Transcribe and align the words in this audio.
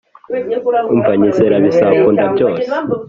Umva 0.93 1.11
nyizera 1.19 1.55
bizakunda 1.65 2.23
byose 2.33 2.67